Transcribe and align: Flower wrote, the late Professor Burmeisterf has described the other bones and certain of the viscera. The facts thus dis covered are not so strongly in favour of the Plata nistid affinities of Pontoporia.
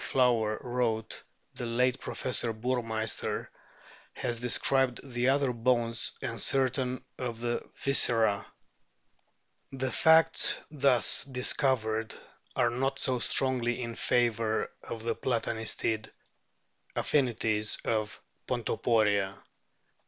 Flower 0.01 0.57
wrote, 0.63 1.21
the 1.53 1.67
late 1.67 1.99
Professor 1.99 2.51
Burmeisterf 2.55 3.49
has 4.13 4.39
described 4.39 4.99
the 5.03 5.29
other 5.29 5.53
bones 5.53 6.13
and 6.23 6.41
certain 6.41 7.03
of 7.19 7.39
the 7.39 7.61
viscera. 7.83 8.43
The 9.71 9.91
facts 9.91 10.57
thus 10.71 11.23
dis 11.25 11.53
covered 11.53 12.15
are 12.55 12.71
not 12.71 12.97
so 12.97 13.19
strongly 13.19 13.79
in 13.79 13.93
favour 13.93 14.71
of 14.81 15.03
the 15.03 15.13
Plata 15.13 15.51
nistid 15.51 16.09
affinities 16.95 17.77
of 17.85 18.19
Pontoporia. 18.47 19.37